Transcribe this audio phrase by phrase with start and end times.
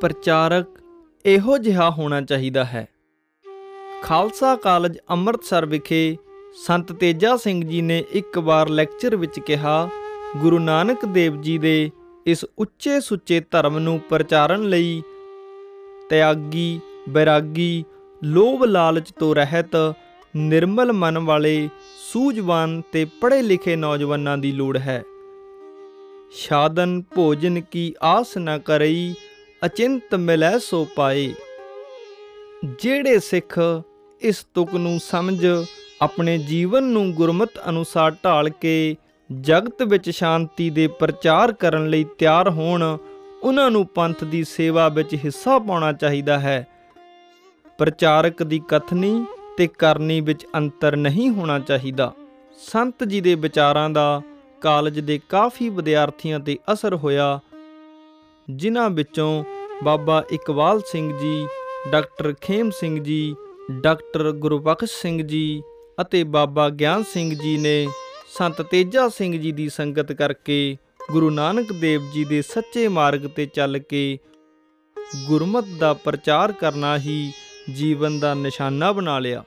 [0.00, 0.66] ਪ੍ਰਚਾਰਕ
[1.24, 2.86] ਇਹੋ ਜਿਹਾ ਹੋਣਾ ਚਾਹੀਦਾ ਹੈ।
[4.02, 6.16] ਖਾਲਸਾ ਕਾਲਜ ਅੰਮ੍ਰਿਤਸਰ ਵਿਖੇ
[6.66, 9.88] ਸੰਤ ਤੇਜਾ ਸਿੰਘ ਜੀ ਨੇ ਇੱਕ ਵਾਰ ਲੈਕਚਰ ਵਿੱਚ ਕਿਹਾ,
[10.36, 11.90] ਗੁਰੂ ਨਾਨਕ ਦੇਵ ਜੀ ਦੇ
[12.26, 15.02] ਇਸ ਉੱਚੇ ਸੁੱਚੇ ਧਰਮ ਨੂੰ ਪ੍ਰਚਾਰਨ ਲਈ
[16.10, 17.84] ਤਿਆਗੀ, ਬੈਰਾਗੀ
[18.24, 19.94] ਲੋਭ ਲਾਲਚ ਤੋਂ ਰਹਿਤ,
[20.36, 21.68] ਨਿਰਮਲ ਮਨ ਵਾਲੇ
[22.12, 25.02] ਸੂਝਵਾਨ ਤੇ ਪੜ੍ਹੇ ਲਿਖੇ ਨੌਜਵਾਨਾਂ ਦੀ ਲੋੜ ਹੈ।
[26.32, 29.14] ਸ਼ਾਦਨ ਭੋਜਨ ਕੀ ਆਸ ਨਾ ਕਰਈ
[29.64, 31.34] ਅਚਿੰਤ ਮਿਲੈ ਸੋ ਪਾਏ।
[32.80, 33.58] ਜਿਹੜੇ ਸਿੱਖ
[34.20, 35.46] ਇਸ ਤੁਕ ਨੂੰ ਸਮਝ
[36.02, 38.96] ਆਪਣੇ ਜੀਵਨ ਨੂੰ ਗੁਰਮਤ ਅਨੁਸਾਰ ਢਾਲ ਕੇ
[39.40, 42.82] ਜਗਤ ਵਿੱਚ ਸ਼ਾਂਤੀ ਦੇ ਪ੍ਰਚਾਰ ਕਰਨ ਲਈ ਤਿਆਰ ਹੋਣ,
[43.42, 46.66] ਉਹਨਾਂ ਨੂੰ ਪੰਥ ਦੀ ਸੇਵਾ ਵਿੱਚ ਹਿੱਸਾ ਪਾਉਣਾ ਚਾਹੀਦਾ ਹੈ।
[47.78, 49.24] ਪ੍ਰਚਾਰਕ ਦੀ ਕਥਨੀ
[49.56, 52.12] ਤੇ ਕਰਨੀ ਵਿੱਚ ਅੰਤਰ ਨਹੀਂ ਹੋਣਾ ਚਾਹੀਦਾ।
[52.58, 54.22] ਸੰਤ ਜੀ ਦੇ ਵਿਚਾਰਾਂ ਦਾ
[54.60, 57.40] ਕਾਲਜ ਦੇ ਕਾਫੀ ਵਿਦਿਆਰਥੀਆਂ ਤੇ ਅਸਰ ਹੋਇਆ,
[58.50, 59.44] ਜਿਨ੍ਹਾਂ ਵਿੱਚੋਂ
[59.84, 61.46] ਬਾਬਾ ਇਕਬਾਲ ਸਿੰਘ ਜੀ,
[61.90, 63.34] ਡਾਕਟਰ ਖੇਮ ਸਿੰਘ ਜੀ,
[63.70, 65.62] ਡਾਕਟਰ ਗੁਰਬਖਸ਼ ਸਿੰਘ ਜੀ
[66.00, 67.86] ਅਤੇ ਬਾਬਾ ਗਿਆਨ ਸਿੰਘ ਜੀ ਨੇ
[68.38, 70.76] ਸੰਤ ਤੇਜਾ ਸਿੰਘ ਜੀ ਦੀ ਸੰਗਤ ਕਰਕੇ
[71.10, 74.18] ਗੁਰੂ ਨਾਨਕ ਦੇਵ ਜੀ ਦੇ ਸੱਚੇ ਮਾਰਗ ਤੇ ਚੱਲ ਕੇ
[75.28, 77.32] ਗੁਰਮਤ ਦਾ ਪ੍ਰਚਾਰ ਕਰਨਾ ਹੀ
[77.74, 79.44] ਜੀਵਨ ਦਾ ਨਿਸ਼ਾਨਾ ਬਣਾ ਲਿਆ।